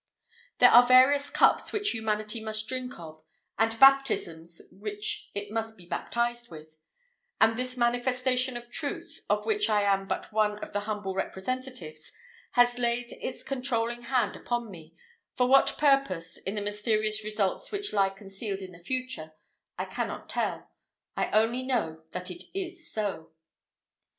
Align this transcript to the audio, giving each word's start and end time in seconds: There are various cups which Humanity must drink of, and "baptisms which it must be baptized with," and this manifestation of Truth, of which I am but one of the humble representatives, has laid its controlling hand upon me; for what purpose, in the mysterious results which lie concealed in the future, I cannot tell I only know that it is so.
There 0.57 0.71
are 0.71 0.81
various 0.81 1.29
cups 1.29 1.71
which 1.71 1.91
Humanity 1.91 2.43
must 2.43 2.67
drink 2.67 2.97
of, 2.97 3.21
and 3.59 3.79
"baptisms 3.79 4.59
which 4.71 5.29
it 5.35 5.51
must 5.51 5.77
be 5.77 5.85
baptized 5.85 6.49
with," 6.49 6.75
and 7.39 7.55
this 7.55 7.77
manifestation 7.77 8.57
of 8.57 8.71
Truth, 8.71 9.19
of 9.29 9.45
which 9.45 9.69
I 9.69 9.83
am 9.83 10.07
but 10.07 10.33
one 10.33 10.57
of 10.63 10.73
the 10.73 10.79
humble 10.89 11.13
representatives, 11.13 12.11
has 12.53 12.79
laid 12.79 13.09
its 13.21 13.43
controlling 13.43 14.01
hand 14.05 14.35
upon 14.35 14.71
me; 14.71 14.95
for 15.35 15.45
what 15.47 15.77
purpose, 15.77 16.39
in 16.39 16.55
the 16.55 16.61
mysterious 16.61 17.23
results 17.23 17.71
which 17.71 17.93
lie 17.93 18.09
concealed 18.09 18.61
in 18.61 18.71
the 18.71 18.79
future, 18.79 19.33
I 19.77 19.85
cannot 19.85 20.29
tell 20.29 20.67
I 21.15 21.29
only 21.29 21.61
know 21.61 22.01
that 22.11 22.31
it 22.31 22.45
is 22.59 22.91
so. 22.91 23.29